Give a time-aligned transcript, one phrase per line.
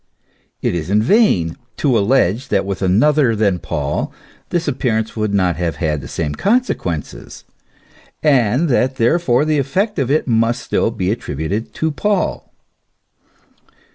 [0.63, 4.11] It is in vain to allege that with another than Paul
[4.49, 7.43] this appear ance would not have had the same consequences,
[8.23, 12.51] and that therefore the effect of it must still be attributed to Paul.